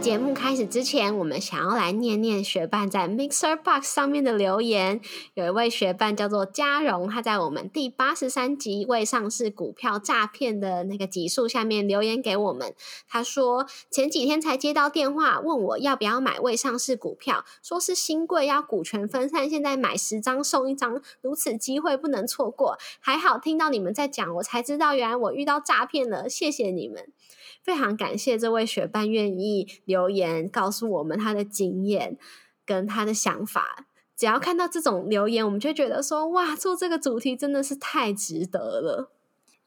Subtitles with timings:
[0.00, 5.00] 节目开始之前，我们想要来念念学伴在 Mixer Box 上面的留言。
[5.34, 12.74] 有一位学伴叫做嘉荣，他在我们第八十三集未上市股票诈骗的那个集数下面留言给我们。
[13.08, 22.78] 他说前几天才接到电话，问我要不要买未上市股票，说是新贵要股权分散，现在买十张送一张，如此机会不能错过。
[23.00, 27.08] 还好听到你们在讲，我才知道原来我遇到诈骗了，谢谢你们。
[27.60, 32.18] 非常感谢这位学伴愿意留言告诉我们他的经验
[32.66, 33.86] 跟他的想法。
[34.14, 39.12] 只要看到这种留言，我们就觉得说，哇，做这个主题真的是太值得了。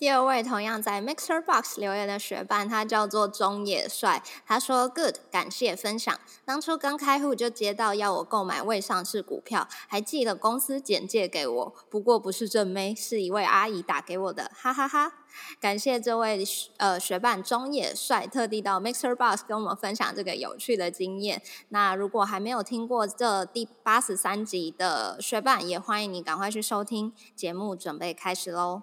[0.02, 4.24] 第二位同样在 Mixer Box 留言的学伴，他叫做中野帅。
[4.48, 6.20] 他说：“Good，感谢分享。
[6.44, 11.76] 当初刚开户就接到要我购买未上市股票，还寄了公司简介给我。
[11.88, 15.14] 不过不是正妹，是一位阿姨打给我的，哈哈哈。
[15.60, 16.44] 感谢这位
[16.78, 21.44] 呃学伴中野帅特地到 Mixer Box 跟我们分享这个有趣的经验。
[21.70, 28.82] 那如果还没有听过这第八十三集的学伴，也欢迎你赶快去收听节目，准备开始喽。”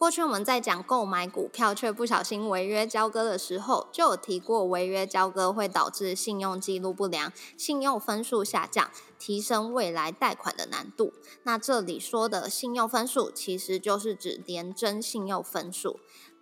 [0.00, 11.12] 过去我们在讲购买股票却不小心违约交割的时候，就有提过违约交割会导致信用记录不良、信用分数下降，提升未来贷款的难度。
[11.42, 16.00] 那这里说的信用分数，其实就是指连征信用分数。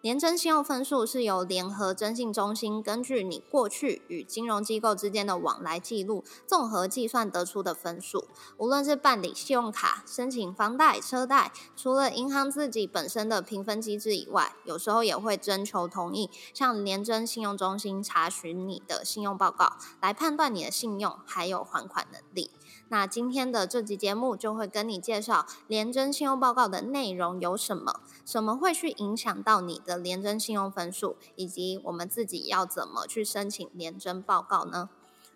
[0.08, 8.24] 年征信用分数是由联合征信中心根据你过去与金融机构之间的往来记录，综合计算得出的分数。
[8.56, 22.50] 无论是办理信用卡、申请房贷、车贷，除了银行自己本身的评分机制以外，有时候也会征求同意，向年征信用中心查询你的信用报告，来判断你的信用还有还款能力。
[22.90, 34.88] 那今天的这集节目就会跟你介绍联征信用报告的内容有什么，什么会去影响到你的联征信用分数，以及我们自己要怎么去申请联征报告呢？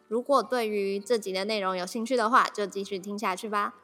[0.08, 3.74] 如果对于这集的内容有兴趣的话，就继续听下去吧。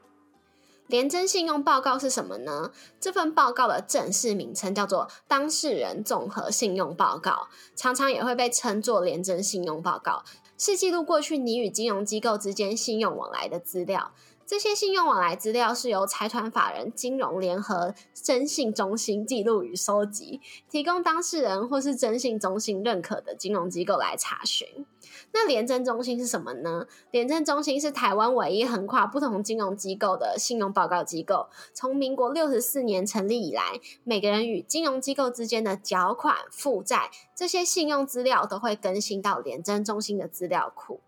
[0.87, 2.71] 联征信用报告是什么呢？
[2.99, 10.25] 这份报告的正式名称叫做当事人综合信用报告，常常也会被称作联征信用报告。
[10.59, 14.13] 是记录过去你与金融机构之间信用往来的资料。
[14.49, 24.87] 这些信用往来资料是由财团法人金融联合征信中心记录与收集，提供当事人或是征信中心认可的金融机构来查询。
[25.33, 26.87] 那联征中心是什么呢？
[27.11, 31.51] 联征中心是台湾唯一横跨不同金融机构的信用报告机构。
[31.75, 41.01] 从民国六十四年成立以来，每个人与金融机构之间的缴款、负债这些信用资料都会更新到联征中心的资料库。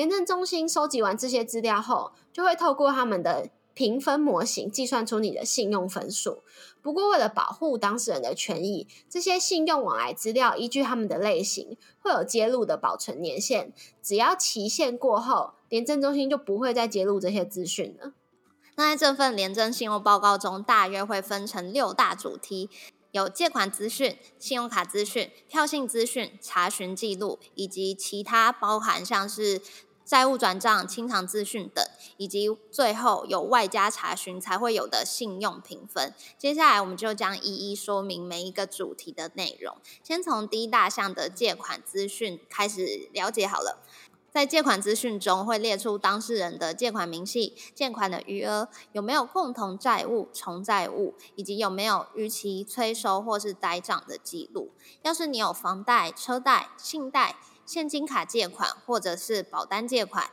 [0.00, 3.50] 联征中心收集完这些资料后，就会透过他们的。
[3.72, 6.42] 评分模型计算出你的信用分数。
[6.82, 13.72] 不过，为了保护当事人的权益，这些信用往来资料依据他们的类型会有揭露的保存年限。
[14.02, 18.12] 只要期限过后，廉政中心就不会再揭露这些资讯了。
[18.74, 22.68] 那在这份廉政信用报告中，大约会分成六大主题：
[23.12, 29.62] 有借款资讯、信用卡资讯、跳信资讯、查询记录，以及其他包含像是。
[30.10, 36.12] 债务转账、清偿资讯等，以及最后有外加查询才会有的信用评分。
[36.36, 39.76] 接下来，我们就将一一说明每一个主题的内容。
[40.02, 43.78] 先从第一大项的借款资讯开始了解好了。
[44.32, 54.72] 在借款资讯中，会列出当事人的借款明细、借款的余额、有没有共同债务、重债务，以及有没有逾期催收或是呆账的记录。
[55.02, 57.36] 要是你有房贷、车贷、信贷。
[57.70, 60.28] 现金卡借款或者是保单借款，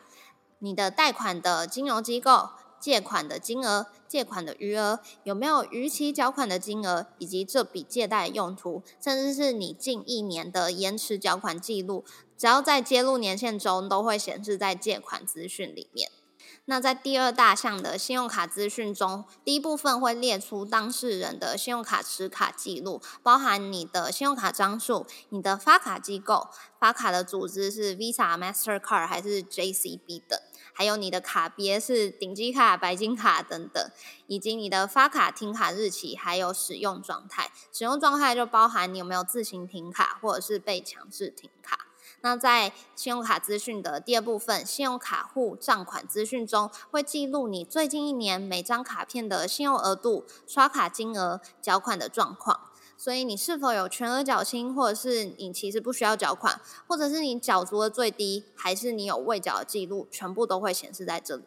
[0.58, 2.50] 你的贷款的金融机构
[2.80, 12.04] 借款的金额、借款的余额有没有逾期缴款的金额，以及这笔借贷用途，甚至是你近一年的延迟缴款记录，
[12.36, 16.10] 只要在揭露年限中，都会显示在借款资讯里面。
[16.70, 30.38] 那在第二大项的信用卡资讯中，第一部分会列出当事人的信用卡持卡记录，包含你的信用卡张数、你的发卡机构、发卡的组织是 Visa、Mastercard 还是 JCB 等，
[30.74, 33.90] 还有你的卡别是顶级卡、白金卡等等，
[34.28, 37.50] 以及你的发卡停卡日期还有使用状态。
[37.72, 41.87] 使用状态就包含你有没有自行停卡或者是被强制停卡。
[42.28, 52.60] 那在信用卡资讯的第二部分，信用卡户账款资讯中，会记录你最近一年每张卡片的信用额度、刷卡金额、缴款的状况。
[52.98, 61.44] 所以你是否有全额缴清，或者是你其实不需要缴款，或者是你缴足的最低，还是你有未缴的记录，全部都会显示在这里。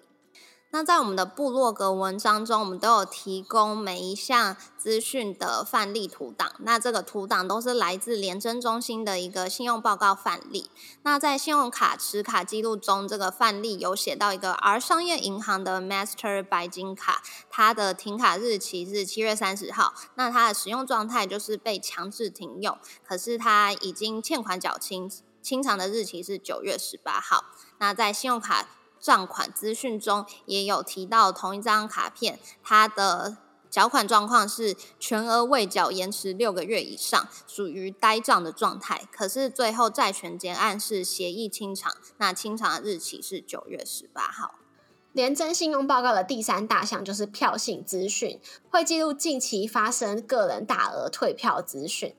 [0.72, 6.52] 那在我们的部落格文章中，我们都有提供每一项资讯的范例图档。
[6.60, 10.70] 那这个图档都是来自联征中心的一个信用报告范例。
[11.02, 17.20] 那在信用卡持卡记录中，这个范例有写到一个 R 商业银行的 Master 白金卡，
[17.50, 19.92] 它的停卡日期是七月三十号。
[20.14, 25.10] 那它的使用状态就是被强制停用，可是它已经欠款缴清，
[25.42, 27.46] 清偿的日期是九月十八号。
[27.78, 28.68] 那在信用卡
[29.00, 33.38] 账款资讯中也有提到，同一张卡片，它的
[33.70, 39.08] 缴款状况是全额未缴，延迟六个月以上，属于呆账的状态。
[39.12, 44.56] 可是最后债权结案是协议清偿，那清偿的日期是九月十八号。
[45.12, 52.14] 廉征信用报告的第三大项就是票性资讯，会记录近期发生个人大额退票资讯。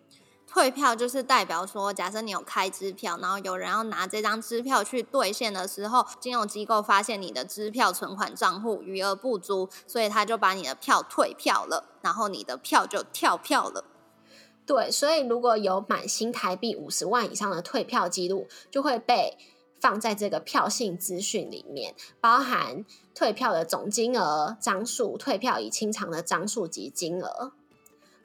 [0.53, 13.85] 退票就是代表说，假设你有开支票，然后有人要拿这张支票去兑现的时候，金融机构发现你的支票存款账户余额不足，所以他就把你的票退票了，然后你的票就跳票了。
[14.65, 19.37] 对，所以如果有满新台币五十万以上的退票记录，就会被
[19.79, 22.83] 放在这个票性资讯里面，包含
[23.15, 27.53] 退票的总金额、张数、退票已清偿的张数及金额。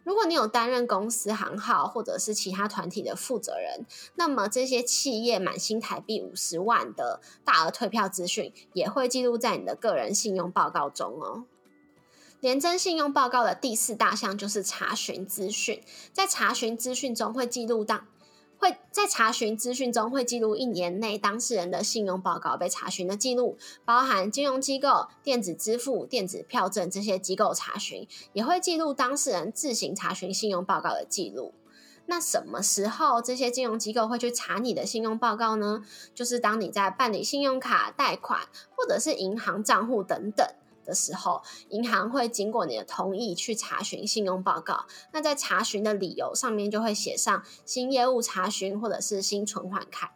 [0.06, 11.44] 如果你有担任公司行号或者是其他团体的负责人，那么这些企业满新台币五十万的大额退票资讯也会记录在你的个人信用报告中哦。
[12.38, 15.82] 廉征信用报告的第四大项就是查询资讯，
[16.12, 18.06] 在查询资讯中会记录当。
[18.58, 31.52] 会在查询资讯中会记录一年内当事人的信用报告被查询的记录，包含金融机构、电子支付、电子票证这些机构查询，也会记录当事人自行查询信用报告的记录。
[32.08, 35.82] 那什么时候这些金融机构会去查你的信用报告呢？
[36.14, 38.42] 就是当你在办理信用卡贷款，
[38.76, 40.46] 或者是银行账户等等。
[40.86, 44.86] 的时候，银行会经过你的同意去查询信用报告。
[45.12, 50.10] 那在查询的理由上面就会写上新业务查询，或者是新存款开，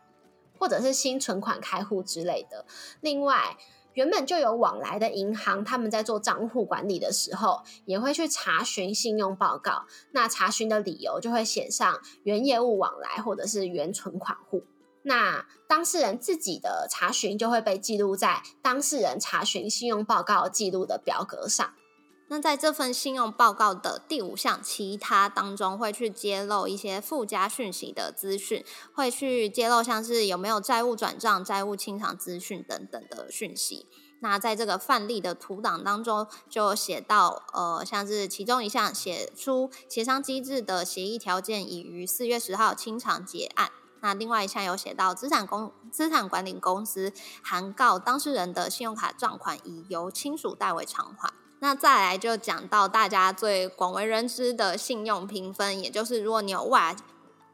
[0.59, 2.65] 或者是新存款开户之类的。
[3.01, 3.59] 另外，
[3.95, 9.87] 原本就有往来的银行，他们在做账户管理的时候，也会去查询信用报告。
[10.13, 14.63] 那查询的理由就会写上原业务往来，或者是原存款户。
[15.03, 21.73] 那当事人自己的查询就会被记录在当事人查询信用报告记录的表格上。
[22.29, 28.65] 那在这份信用报告的第五项其他当中，会去揭露一些附加讯息的资讯，
[28.95, 33.89] 会去揭露像是有没有债务转账、债务清偿资讯等等的讯息。
[34.21, 43.71] 那在这个范例的图档当中，就写到，呃，像是其中一项写出协商机制的协议条件已于四月十号清偿结案。
[44.01, 47.13] 那另外一项有写到，资产公资产管理公司
[47.43, 51.33] 函告当事人的信用卡账款已由亲属代为偿还。
[51.61, 56.97] 那再来就讲到大家最广为人知的信用评分，也就是如果你有外，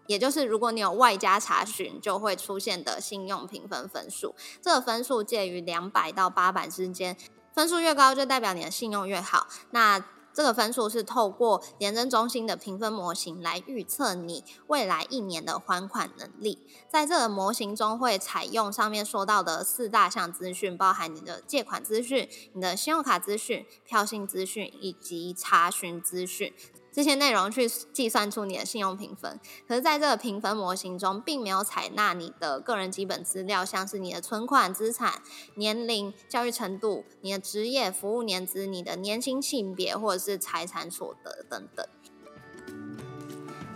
[0.06, 4.37] 也就是如果你有外加查询，就会出现的信用评分分数。
[4.62, 7.16] 这个分数介于两百到八百之间，
[7.52, 9.48] 分数越高就代表你的信用越好。
[9.70, 9.98] 那
[10.37, 16.59] 这个分数是透过廉政中心的评分模型来预测你未来一年的还款能力。
[16.91, 26.53] 在这个模型中，会采用上面说到的四大项资讯，包含你的借款资讯、你的信用卡资讯、票信资讯以及查询资讯。
[26.96, 29.38] 这些内容去计算出你的信用评分，
[29.69, 35.20] 可是在这个评分模型中，并没有采纳你的个人基本资料，像是你的存款、资产、
[35.56, 41.86] 年龄、教育程度、你的职业、服务年资、你的年薪、性别或者是财产所得等等。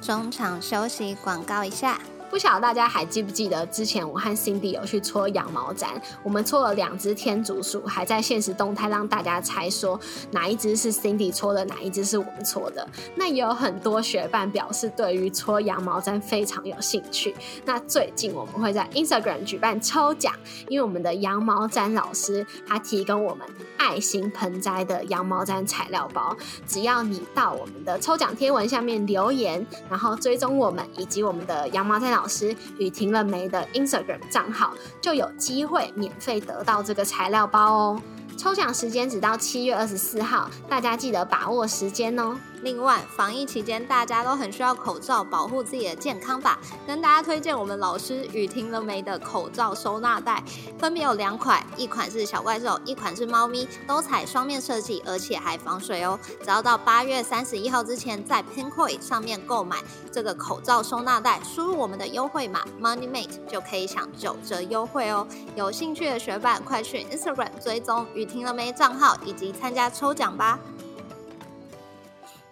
[0.01, 2.01] 中场休息，广告一下。
[2.31, 5.89] 不晓得大家还记不记得之前我和 Cindy 有去搓羊毛毡，
[6.23, 9.99] 我们搓了两只天竺鼠，还在现实动态让大家猜说
[10.31, 12.87] 哪一只是 Cindy 搓的，哪一只是我们搓的。
[13.17, 17.35] 那也有很多学伴表示对于搓羊毛毡非常有兴趣。
[17.65, 20.33] 那最近我们会在 Instagram 举办抽奖，
[20.69, 23.45] 因为我们的羊毛毡老师他提供我们
[23.77, 32.20] 爱心盆栽的羊毛毡材料包，只要你到我们的抽奖贴文下面留言，然后追踪我们以及我们的羊毛毡老。
[32.21, 38.03] 老师与停了没的 Instagram 账号就有机会免费得到这个材料包哦！
[38.37, 42.37] 抽奖时间只到七月二十四号，大家记得把握时间哦！
[42.63, 46.59] 另外，防疫期间大家都很需要口罩保护自己的健康吧？
[46.87, 50.43] 跟大家推荐我们老师雨婷了没的口罩收纳袋，
[50.79, 56.19] 分别有两款，一款是小怪兽，一款是猫咪，都采双面设计，而且还防水哦。
[56.43, 59.79] 只要到八月三十一号之前，在 Pinkoi 上面购买
[60.13, 65.27] 这个口罩收纳袋，输入我们的优惠码 MoneyMate 就可以享九折优惠哦。
[65.57, 70.59] 有兴趣的学伴，快去 Instagram 追踪雨婷了没账号，以及参加抽奖吧。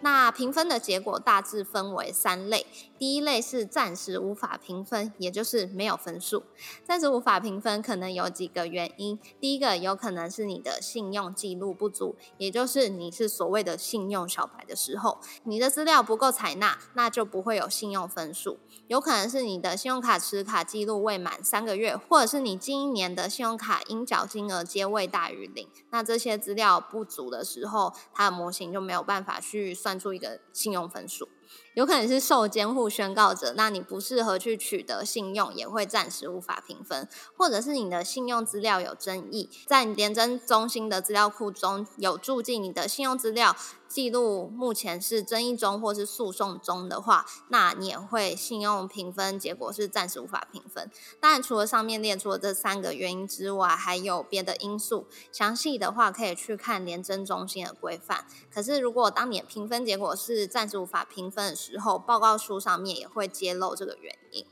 [0.01, 2.67] 那评分的结果大致分为三类，
[2.99, 6.43] 第一类是暂时无法评分，也就是没有分数。
[6.85, 18.59] 暂时无法评分可能有几个原因，第一个有可能是你的信用记录不足，也就是你是所谓的信用小白的时候，你的资料不够采纳，那就不会有信用分数。
[18.89, 31.29] 有可能是你的信用卡持卡记录未满三个月，或者是你近一年的信用卡应缴金额皆未大于零，那这些资料不足的时候，它的模型就没有办法去算出一个信用分数。
[31.75, 43.55] 有可能是受监护宣告者，那你不适合去取得信用，也会暂时无法评分；或者是你的信用资料有争议，在廉政中心的资料库中有注记你的信用资料
[43.89, 50.91] 记录目前是争议中或是诉讼中的话，那你也会信用评分结果是暂时无法评分。
[51.19, 58.27] 当然，除了上面列出的这三个原因之外，还有别的因素，详细的话可以去看廉政中心的规范。
[58.53, 64.45] 可是，如果当你的评分结果是暂时无法评分的，时候，报告书上面也会揭露这个原因。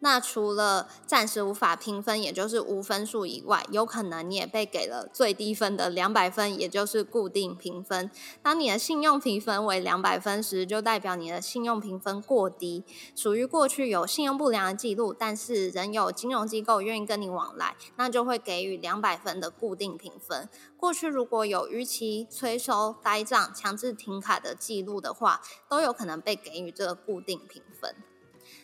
[0.00, 8.10] 那除了暂时无法评分，也就是无分数以外，有可能你也被给了最低分的两百分，也就是固定评分。
[8.42, 12.82] 当你的信用评分为两百分时，就代表你的信用评分过低，
[13.14, 20.48] 属于过去有信用不良的记录，但是仍有金融机构愿意跟你往来，那就会给予两百分的固定评分。
[20.78, 27.94] 过去如果有逾期催收、呆账、强制停卡的记录的话，都有可能被给予这个固定评分。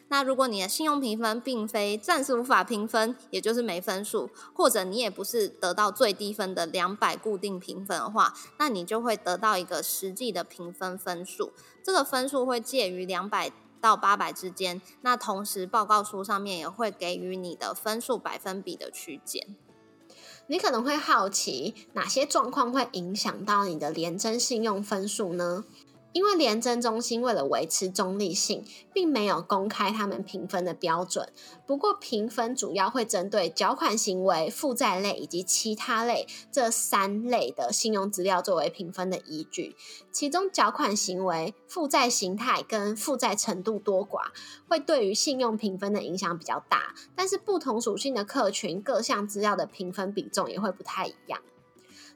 [0.09, 14.81] 那如果你的信用评分并非暂时无法评分，也就是没分数，或者你也不是得到最低分的两百固定评分的话，那你就会得到一个实际的评分分数，这个分数会介于两百到八百之间。
[15.03, 19.57] 那同时报告书上面也会给予你的分数百分比的区间。
[20.49, 25.65] 你可能会好奇，哪些状况会影响到你的廉征信用分数呢？
[26.17, 31.31] 因为廉政中心为了维持中立性，并没有公开他们评分的标准。
[31.67, 39.77] 不过，评分主要会针对缴款行为、负债类以及其他类这三类的信用资料作为评分的依据。
[40.11, 44.29] 其中，缴款行为、负债形态跟负债程度多寡，
[44.67, 46.95] 会对于信用评分的影响比较大。
[47.15, 51.43] 但是，不同属性的客群，各项资料的评分比重也会不太一样。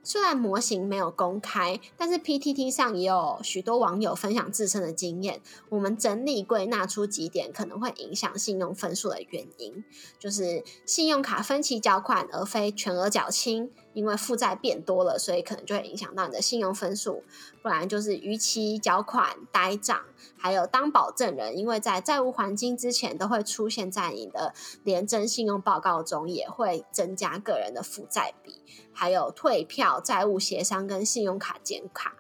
[0.03, 5.41] 虽然模型没有公开，但是 PTT 上也有许多网友分享自身的经验。
[5.69, 9.85] 我们整理归纳出几点可能会影响信用分数的原因，
[10.19, 13.71] 就是信用卡分期缴款而非全额缴清。
[13.93, 17.25] 因为负债变多了，所以可能就会影响到你的信用分数。
[17.61, 20.01] 不然就是逾期缴款、呆账，
[20.39, 24.55] 还有当保证人，因为在债务还清之前都会出现在你的
[24.85, 28.60] 廉征信用报告中，也会增加个人的负债比。
[28.93, 32.17] 还有退票、债务协商跟信用卡减卡。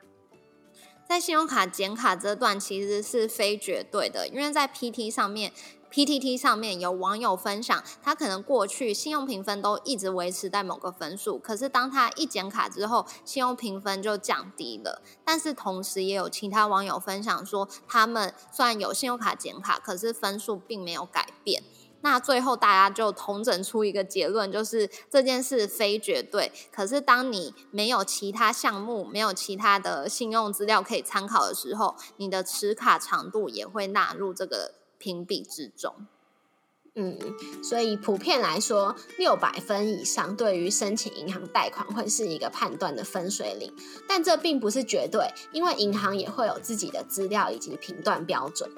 [1.09, 5.52] 在信用卡减卡这段其实是非绝对的，因为在 PT 上面。
[5.92, 15.02] PTT 上面有网友分享，他可能过去信用评分都一直维持在某个分数，可是当他一减卡之后，信用评分就降低了。
[15.25, 21.64] 但是同时也有其他网友分享说，他们虽然有信用卡减卡，可是分数并没有改变。
[22.02, 26.52] 那最后大家就统整出一个结论，就是这件事非绝对。
[26.73, 34.73] 可是当你没有其他项目、没有其他的信用资料可以参考的时候，你的持卡长度也会纳入这个。
[35.02, 36.07] 评比之中，
[36.95, 37.19] 嗯，
[37.64, 43.75] 所以普遍来说，六百分以上对于申请银行贷款会是一个判断的分水岭，
[44.07, 48.71] 但这并不是绝对，因为银行也会有自己的资料以及评断标准。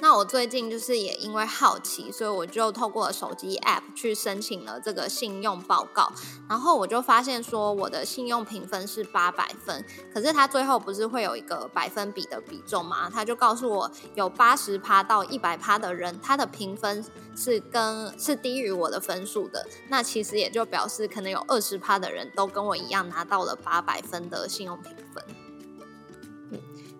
[0.00, 6.12] 那我最近就是也因为好奇，所以我就透过手机 App 去申请了这个信用报告，
[6.48, 13.10] 然后我就发现说我的信用评分是八百分，可是它最后不是会有一个百分比的比重吗？
[13.10, 17.04] 他就告诉我有八十趴到一百趴的人，他的评分
[17.36, 25.47] 是跟是低于我的分数的，那其实也就表示可能有二十趴的人都跟我一样拿到了八百分的信用评分。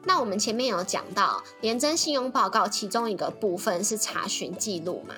[0.08, 5.14] 那我们前面有讲到廉征信用报告，其中一个部分是查询记录嘛，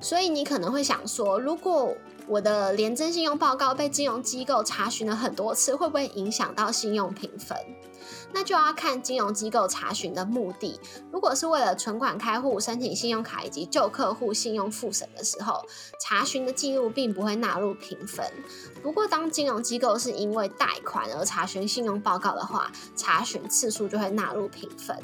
[0.00, 1.92] 所以你可能会想说，如果
[2.28, 7.58] 我的廉征信用报告被金融机构查询了很多次，会不会影响到信用评分？
[8.32, 10.78] 那就要看金融机构查询的目的。
[11.12, 15.64] 如果是为了存款开户、申请信用卡以及旧客户信用复审的时候，
[16.00, 18.24] 查询的记录并不会纳入评分。
[18.82, 24.96] 不过，当金融机构是因为贷款而查询信用报告的话，查询次数就会纳入评分。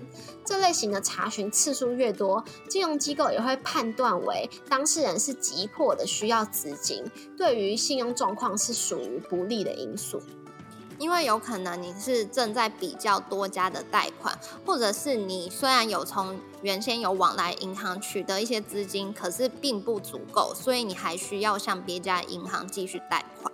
[0.45, 7.05] 这类型的查询次数越多，金融机构也会判断为当事人是急迫的需要资金，
[7.37, 10.23] 对于信用状况是属于不利的因素。
[10.99, 23.53] 因为有可能你是正在比较多家的贷款，或者是你虽然有从原先有往来银行取得一些资金，可是并不足够，所以你还需要向别家银行继续贷款。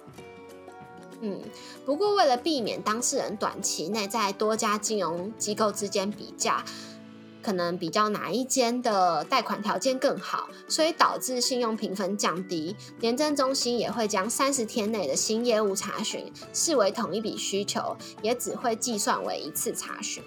[1.21, 1.41] 嗯，
[1.87, 6.65] 不过为了避免当事人短期内在多家金融机构之间比价。
[7.43, 12.75] 可能比较哪一间的贷款条件更好，所以导致信用评分降低。
[13.01, 20.23] 廉政中心也会将三十天内的新业务查询视为同一笔需求，也只会计算为一次查询。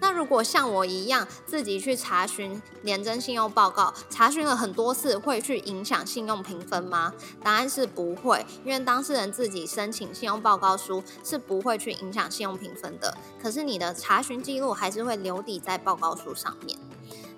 [0.00, 7.12] 那如果像我一样自己去查询廉征信用报告，查询了很多次，会去影响信用评分吗？
[7.42, 13.16] 答案是不会，因为当事人自己申请信用报告书是不会去影响信用评分的。
[13.42, 16.78] 可是你的查询记录还是会留底在报告书上面。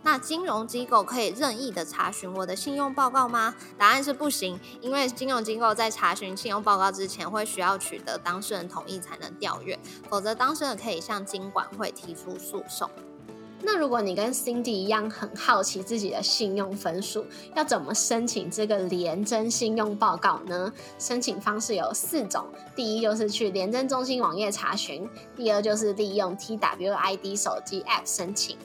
[0.02, 3.54] 那金融机构可以任意的查询我的信用报告吗？
[3.76, 9.78] 答案是不行，因为金融机构在查询信用报告之前，会需要取得当事人同意才能调阅，
[10.08, 12.88] 否则当事人可以向金管会提出诉讼。
[13.60, 17.26] 那如果你跟 Cindy 一样很好奇自己的信用分数，
[17.56, 20.72] 要怎么申请这个廉征信用报告呢？
[20.96, 28.56] 申请方式有四种，第一就是去廉政中心网页查询，第二就是利用 TWID 手机 App 申请。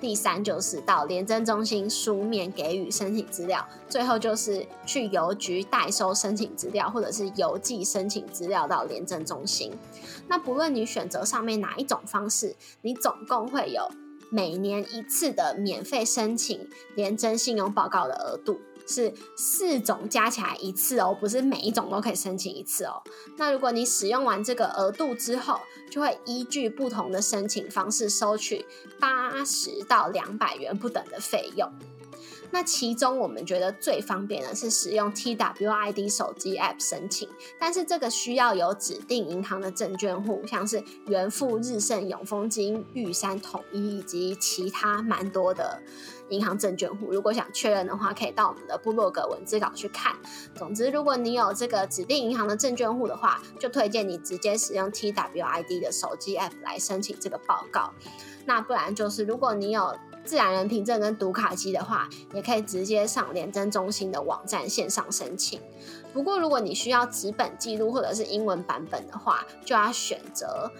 [0.00, 9.72] 第三就是到廉政中心书面给予申请资料，最后就是去邮局代收申请资料，或者是邮寄申请资料到廉政中心。
[10.26, 13.86] 那不论你选择上面哪一种方式，你总共会有
[14.30, 16.66] 每年一次的免费申请
[16.96, 18.58] 廉政信用报告的额度。
[18.90, 23.00] 是四种加起来一次哦，不是每一种都可以申请一次哦。
[23.36, 28.66] 那如果你使用完这个额度之后，就会依据不同的申请方式收取
[28.98, 31.70] 八十到两百元不等的费用。
[32.50, 37.28] 那其中我们觉得最方便的是使用 TWID 手机 App 申请，
[37.58, 45.80] 但是这个需要有指定银行的证券户，像是元富、日盛、永丰金、玉山统一以及其他蛮多的。
[46.30, 50.14] 银行证券户，如果想确认的话，可以到我们的部落格文字稿去看。
[50.54, 57.92] 总之，如果你有这个指定银行的证券户的话，就推荐你直接使用 TWID 的手机 App 来申请这个报告。
[58.46, 59.92] 那不然就是，如果你有
[60.24, 65.60] 自然人凭证跟读卡机的话，也可以直接上廉政中心的网站线上申请。
[66.12, 70.70] 不过，如果你需要纸本记录或者是英文版本的话，就要选择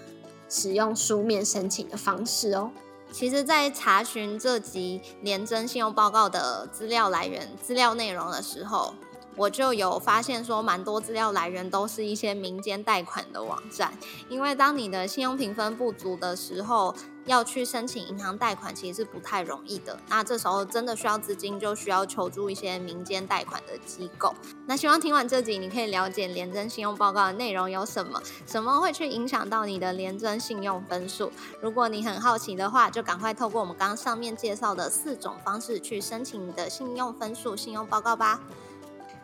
[0.49, 2.71] 使用书面申请的方式哦。
[3.13, 8.95] 其实，在查询这集廉征信用报告的资料来源、资料内容的时候，
[9.41, 13.91] 我就有发现说，蛮多资料来源都是一些民间贷款的网站。
[14.29, 19.99] 因为当你的信用评分不足的时候，要去申请银行贷款，其实是不太容易的。
[20.11, 24.35] 那这时候真的需要资金，就需要求助一些民间贷款的机构。
[24.67, 31.33] 那希望听完这集，你可以了解廉征信用报告的内容有什么，什么会去影响到你的廉征信用分数。
[31.63, 38.39] 如果你很好奇的话，就赶快透过我们刚刚上面介绍的四种方式去申请你的信用分数信用报告吧。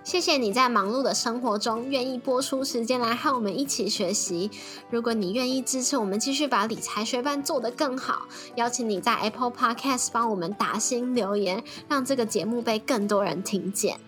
[0.06, 4.48] 谢谢你在忙碌的生活中愿意播出时间来和我们一起学习。
[4.88, 13.98] 如果你愿意支持我们继续把理财学班做得更好，邀请你在 Apple Podcast 帮我们打新留言，让这个节目被更多人听见。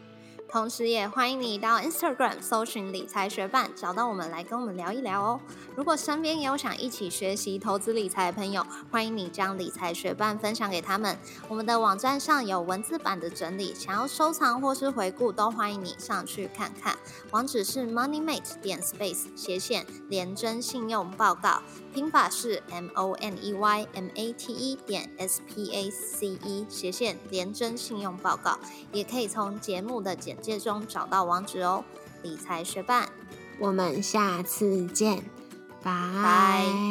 [0.51, 5.41] 同时，也欢迎你到 Instagram 搜寻理财学伴，找到我们来跟我们聊一聊哦。
[5.77, 11.19] 如果身边也有想一起学习投资理财的朋友，欢迎你将理财学伴分享给他们。
[11.49, 16.97] 我们的网站上有文字版的整理，想要收藏或是回顾，都欢迎你上去看看。
[17.31, 25.41] 网址是 moneymate 点 space 斜线廉征信用报告，拼法是 m o n e y m a t e 点 s
[25.47, 28.59] p a c e 斜线廉征信用报告，
[28.93, 31.85] 也可以从节目的简介中找到网址哦。
[32.23, 33.09] 理财学伴，
[33.59, 35.25] 我们下次见，
[35.83, 36.65] 拜拜。
[36.67, 36.88] 不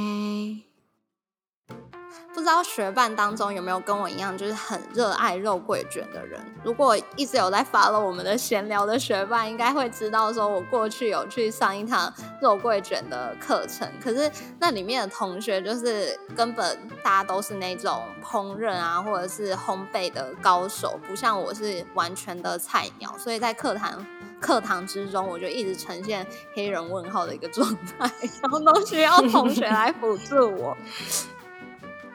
[2.48, 6.40] 知道学伴当中有没有跟我一样，就是很热爱肉桂卷的人？
[6.64, 13.86] 如果一直有在发了我们的闲聊的学伴，应该会知道，说我过去有去上一堂肉桂卷的课程。
[14.02, 14.32] 可是
[14.62, 23.14] 那里面的同学，就是根本大家都是那种烹饪啊，或者是烘焙的高手，不像我是完全的菜鸟。
[23.18, 24.08] 所以在课堂
[24.40, 28.10] 课堂之中，我就一直呈现黑人问号的一个状态，
[28.42, 30.78] 然后都需要同学来辅助我。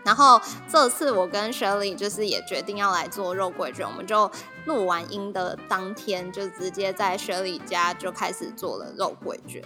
[0.05, 4.31] 然后这次我跟 Shirley 就是也决定要来做肉桂卷，我们就
[4.67, 9.63] 录完音的当天就直接在 Shirley 家就开始做了肉桂卷。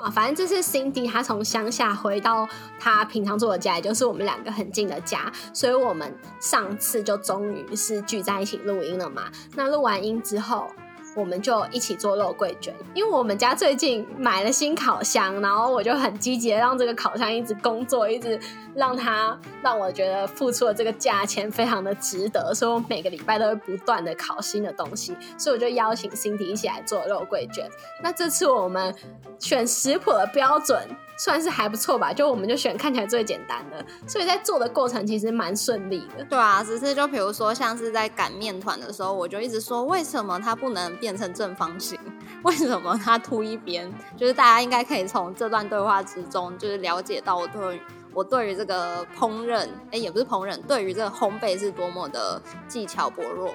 [0.00, 2.48] 啊，反正这是 Cindy 她从乡下回到
[2.80, 9.30] 她平常住的家，也就是我们两个很近的家，所以我们上次就终于是聚在一起录音了嘛。
[9.54, 10.68] 那录完音之后。
[11.14, 18.40] 我们就一起做肉桂卷，因为我们家最近买了新烤箱，然后我就很积极的让这个烤箱一直工作，一直
[18.74, 27.68] 让它让我觉得付出的这个价钱非常的值得，所以我每个礼拜都会不断的烤新的东西，所以我就邀请 Cindy 一起来做肉桂卷。
[28.02, 28.94] 那这次我们
[29.38, 30.88] 选食谱的标准。
[31.24, 36.24] 算是还不错吧，就我们就选看起来最简单的，所以在做的过程其实蛮顺利的。
[36.24, 41.96] 对啊，只是就比如说像是在擀面团的时候，我就一直说为什么它不能变成正方形？
[42.42, 43.88] 为什么它凸一边？
[44.16, 47.80] 就是大家应该可以从这段对话之中，就是了解到我对
[48.12, 53.54] 我对于这个烹饪，哎，也不是烹饪，对于这个烘焙是多么的技巧薄弱。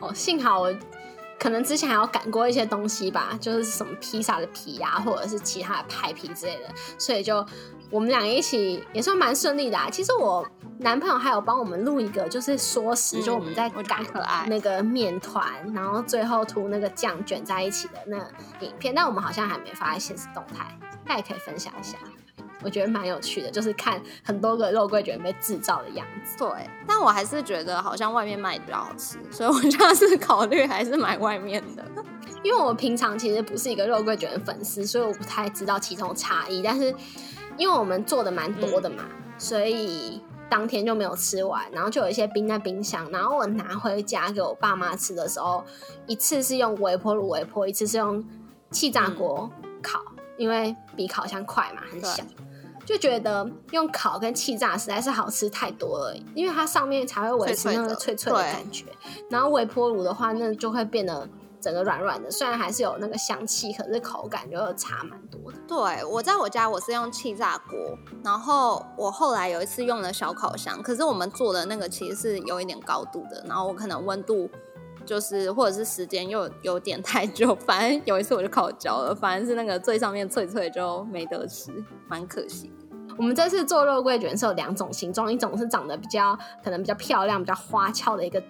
[0.00, 0.74] 哦，幸好我。
[1.38, 7.44] 可能之前还有赶过一些东西吧，就是什么披萨的皮啊，或者是其他的派皮之类的，所以就
[7.90, 9.78] 我们两个一起也算蛮顺利的。
[9.78, 10.46] 啊其实我
[10.80, 14.04] 男朋友还有帮我们录一个，就是说时，就我们在擀
[14.46, 18.16] 那个面团，然后最后涂那个酱卷在一起的那
[18.60, 21.98] 影片，但我们好像还没发在现实动态，大家也可以分享一下。
[22.62, 26.36] 我觉得蛮有趣的，就是看很多个肉桂卷被制造的样子。
[26.38, 26.48] 对，
[26.86, 31.84] 但我还是觉得好像外面卖比较好吃，所以我下次考虑还是买外面的。
[32.42, 36.62] 因为我平常其实不是一个肉桂卷的粉丝，所以我不太知道其中差异。
[36.62, 36.94] 但是
[37.56, 39.04] 因为我们做的蛮多的嘛，
[39.36, 43.10] 所以当天就没有吃完，然后就有一些冰在冰箱。
[43.10, 45.64] 然后我拿回家给我爸妈吃的时候，
[46.06, 48.24] 一次是用微波炉微波，一次是用
[48.70, 49.50] 气炸锅
[49.82, 50.00] 烤，
[50.36, 52.22] 因为比烤箱快嘛，很小。
[52.88, 58.86] 就觉得用烤跟气炸实在是好吃太多了，因为它上面才会维持那个脆脆的感觉。
[59.28, 61.28] 然后微波炉的话，那就会变得
[61.60, 65.58] 整个软软的，虽然还是有那个香气，可是口感就差蛮多的。
[65.68, 67.78] 对我在我家我是用气炸锅，
[68.24, 74.48] 然后我后来有一次用了小烤箱，可是我们做的那个其实是有一点高度的，然后我可能温度
[75.08, 81.72] 就是或者是时间又有点太久， 反正有一次我就烤焦了，反正是那个最上面脆脆就没得吃，
[82.06, 82.70] 蛮可惜。
[83.16, 88.40] 我们这次做肉桂卷是有两种形状，一种是长得比较可能比较漂亮、比较花俏的一个，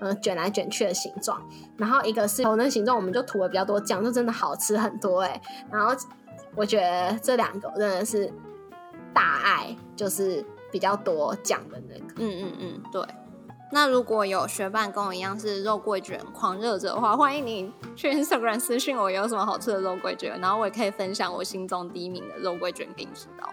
[0.00, 1.40] 呃，卷来卷去的形状，
[1.76, 5.40] 然后一个是头那形状，我们就涂了比较多酱，就真的好吃很多哎。
[5.70, 5.94] 然后
[6.56, 8.32] 我觉得这两个真的是
[9.14, 12.14] 大爱，就是比较多酱的那个。
[12.16, 13.02] 嗯嗯嗯，对。
[13.72, 23.52] 那如果有学伴跟我一样是肉桂卷狂热者的话，欢迎你去 Instagram 私信我有什么好吃的肉桂卷，然后我也可以分享我心中第一名的肉桂卷给你知道。